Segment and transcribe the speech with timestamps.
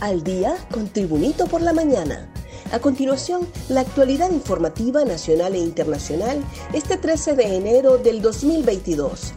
[0.00, 2.30] Al día con Tribunito por la mañana.
[2.70, 9.32] A continuación, la actualidad informativa nacional e internacional este 13 de enero del 2022.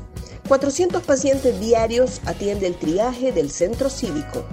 [0.50, 4.44] 400 pacientes diarios atiende el triaje del centro cívico.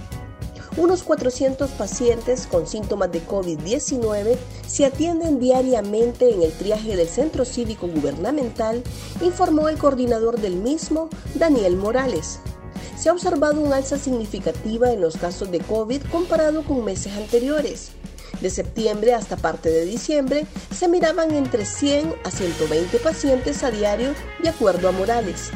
[0.76, 4.36] Unos 400 pacientes con síntomas de COVID-19
[4.68, 8.82] se atienden diariamente en el triaje del Centro Cívico Gubernamental,
[9.22, 12.40] informó el coordinador del mismo, Daniel Morales.
[12.96, 17.90] Se ha observado un alza significativa en los casos de COVID comparado con meses anteriores.
[18.40, 24.14] De septiembre hasta parte de diciembre se miraban entre 100 a 120 pacientes a diario,
[24.42, 25.50] de acuerdo a Morales.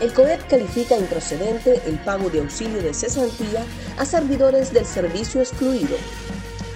[0.00, 3.64] El COEP califica improcedente el pago de auxilio de cesantía
[3.98, 5.96] a servidores del servicio excluido.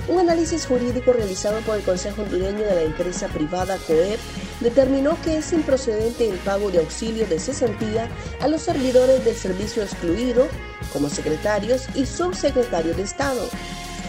[0.09, 4.19] Un análisis jurídico realizado por el Consejo Hondureño de la empresa privada COEP
[4.61, 8.09] determinó que es improcedente el pago de auxilio de cesantía
[8.41, 10.49] a los servidores del servicio excluido
[10.93, 13.49] como secretarios y subsecretarios de Estado.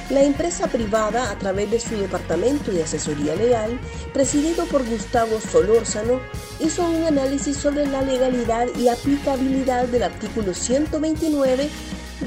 [0.09, 3.79] La empresa privada, a través de su departamento de asesoría legal,
[4.13, 6.19] presidido por Gustavo Solórzano,
[6.59, 11.69] hizo un análisis sobre la legalidad y aplicabilidad del artículo 129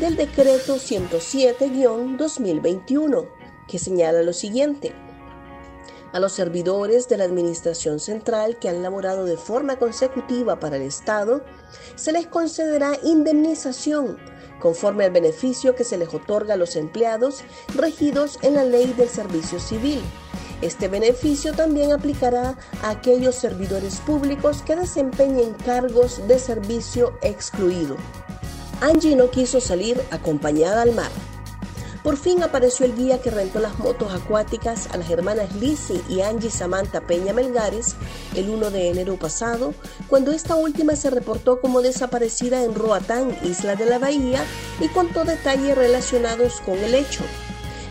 [0.01, 3.27] del decreto 107-2021,
[3.69, 4.95] que señala lo siguiente.
[6.13, 10.83] A los servidores de la Administración Central que han laborado de forma consecutiva para el
[10.83, 11.45] Estado,
[11.95, 14.17] se les concederá indemnización
[14.61, 17.45] conforme al beneficio que se les otorga a los empleados
[17.75, 20.01] regidos en la ley del servicio civil.
[20.63, 27.97] Este beneficio también aplicará a aquellos servidores públicos que desempeñen cargos de servicio excluido.
[28.81, 31.11] Angie no quiso salir acompañada al mar.
[32.07, 36.21] Por fin apareció el guía que rentó las motos acuáticas a las hermanas Lizzie y
[36.21, 37.97] Angie Samantha Peña Melgares
[38.37, 39.75] el 1 de enero pasado,
[40.07, 44.45] cuando esta última se reportó como desaparecida en Roatán, isla de la Bahía,
[44.81, 47.25] y contó detalles relacionados con el hecho.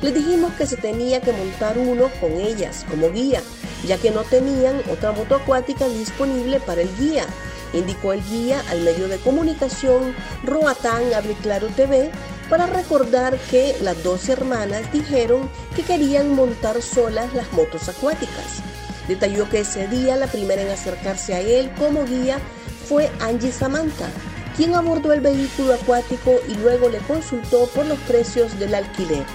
[0.01, 3.41] Le dijimos que se tenía que montar uno con ellas como guía,
[3.85, 7.25] ya que no tenían otra moto acuática disponible para el guía,
[7.73, 12.11] indicó el guía al medio de comunicación Roatán Abre Claro TV
[12.49, 18.61] para recordar que las dos hermanas dijeron que querían montar solas las motos acuáticas.
[19.07, 22.39] Detalló que ese día la primera en acercarse a él como guía
[22.87, 24.09] fue Angie Samantha,
[24.55, 29.25] quien abordó el vehículo acuático y luego le consultó por los precios del alquiler.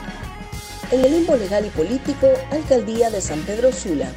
[0.91, 4.11] En el limbo legal y político, Alcaldía de San Pedro Sula.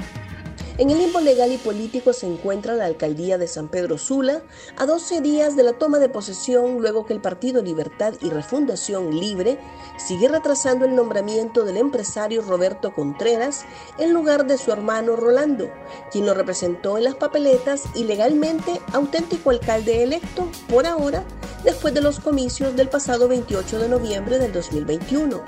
[0.80, 4.42] En el limbo legal y político se encuentra la alcaldía de San Pedro Sula
[4.76, 9.20] a 12 días de la toma de posesión luego que el Partido Libertad y Refundación
[9.20, 9.60] Libre
[9.98, 13.66] sigue retrasando el nombramiento del empresario Roberto Contreras
[14.00, 15.70] en lugar de su hermano Rolando,
[16.12, 21.24] quien lo representó en las papeletas y legalmente auténtico alcalde electo por ahora
[21.64, 25.44] después de los comicios del pasado 28 de noviembre del 2021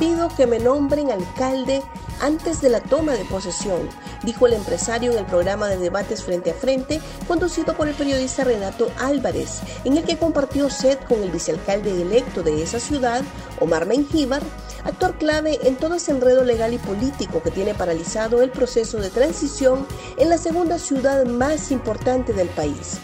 [0.00, 1.82] pido que me nombren alcalde
[2.22, 3.88] antes de la toma de posesión,
[4.22, 8.44] dijo el empresario en el programa de debates frente a frente conducido por el periodista
[8.44, 13.22] Renato Álvarez, en el que compartió set con el vicealcalde electo de esa ciudad,
[13.60, 14.42] Omar Mengíbar,
[14.84, 19.10] actor clave en todo ese enredo legal y político que tiene paralizado el proceso de
[19.10, 19.86] transición
[20.16, 22.98] en la segunda ciudad más importante del país.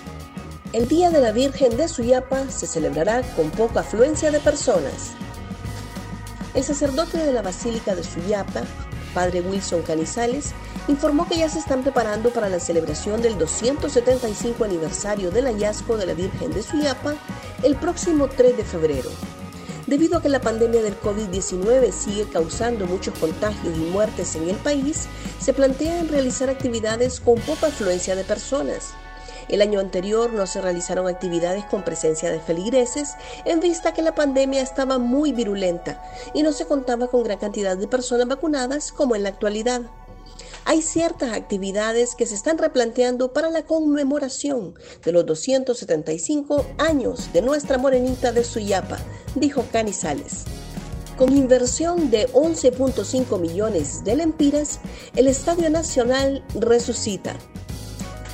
[0.73, 5.13] El Día de la Virgen de Suyapa se celebrará con poca afluencia de personas.
[6.55, 8.63] El sacerdote de la Basílica de Suyapa,
[9.15, 10.53] padre Wilson Canizales,
[10.89, 16.07] informó que ya se están preparando para la celebración del 275 aniversario del hallazgo de
[16.07, 17.15] la Virgen de Suyapa
[17.63, 19.11] el próximo 3 de febrero.
[19.87, 24.57] Debido a que la pandemia del COVID-19 sigue causando muchos contagios y muertes en el
[24.57, 25.07] país,
[25.39, 28.95] se plantean realizar actividades con poca afluencia de personas.
[29.49, 33.15] El año anterior no se realizaron actividades con presencia de feligreses
[33.45, 36.03] en vista que la pandemia estaba muy virulenta
[36.35, 39.83] y no se contaba con gran cantidad de personas vacunadas como en la actualidad.
[40.69, 44.75] Hay ciertas actividades que se están replanteando para la conmemoración
[45.05, 48.99] de los 275 años de nuestra morenita de Suyapa,
[49.37, 50.43] dijo Canizales.
[51.17, 54.81] Con inversión de 11.5 millones de lempiras,
[55.15, 57.37] el Estadio Nacional resucita.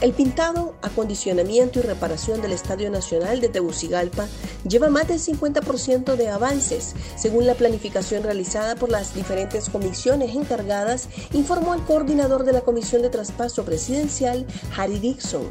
[0.02, 4.26] El pintado, acondicionamiento y reparación del Estadio Nacional de Tegucigalpa
[4.69, 11.08] lleva más del 50% de avances, según la planificación realizada por las diferentes comisiones encargadas,
[11.32, 14.44] informó el coordinador de la Comisión de Traspaso Presidencial,
[14.76, 15.49] Harry Dixon.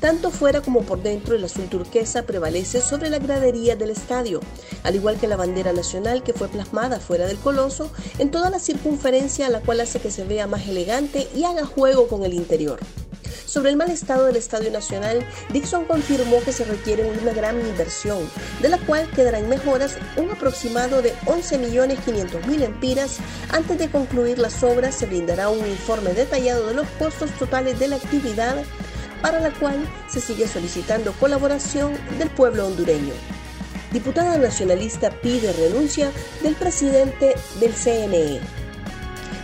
[0.00, 4.40] Tanto fuera como por dentro, el azul turquesa prevalece sobre la gradería del estadio,
[4.84, 8.58] al igual que la bandera nacional que fue plasmada fuera del coloso en toda la
[8.58, 12.80] circunferencia, la cual hace que se vea más elegante y haga juego con el interior.
[13.52, 18.26] Sobre el mal estado del Estadio Nacional, Dixon confirmó que se requiere una gran inversión,
[18.62, 23.18] de la cual quedarán mejoras un aproximado de 11.500.000 empiras.
[23.50, 27.88] Antes de concluir las obras se brindará un informe detallado de los costos totales de
[27.88, 28.56] la actividad,
[29.20, 33.12] para la cual se sigue solicitando colaboración del pueblo hondureño.
[33.92, 36.10] Diputada nacionalista pide renuncia
[36.42, 38.61] del presidente del CNE.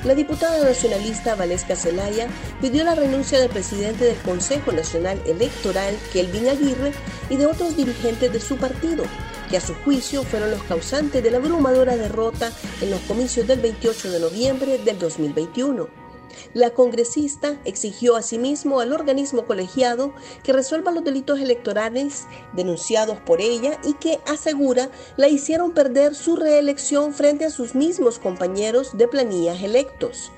[0.04, 2.28] La diputada nacionalista Valesca Zelaya
[2.60, 6.92] pidió la renuncia del presidente del Consejo Nacional Electoral, Kelvin Aguirre,
[7.28, 9.04] y de otros dirigentes de su partido,
[9.50, 13.60] que a su juicio fueron los causantes de la abrumadora derrota en los comicios del
[13.60, 16.07] 28 de noviembre del 2021.
[16.54, 23.78] La congresista exigió asimismo al organismo colegiado que resuelva los delitos electorales denunciados por ella
[23.84, 29.62] y que asegura la hicieron perder su reelección frente a sus mismos compañeros de planillas
[29.62, 30.32] electos.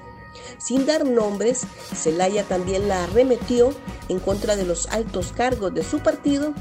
[0.58, 1.62] Sin dar nombres,
[1.94, 3.74] Zelaya también la arremetió
[4.08, 6.54] en contra de los altos cargos de su partido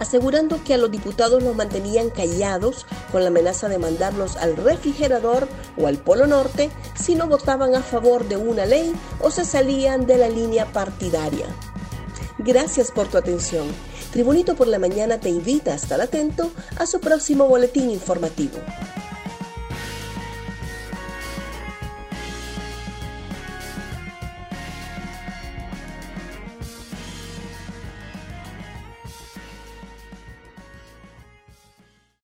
[0.00, 5.46] asegurando que a los diputados los mantenían callados con la amenaza de mandarlos al refrigerador
[5.76, 10.06] o al Polo Norte si no votaban a favor de una ley o se salían
[10.06, 11.46] de la línea partidaria.
[12.38, 13.68] Gracias por tu atención.
[14.12, 18.56] Tribunito por la Mañana te invita a estar atento a su próximo boletín informativo.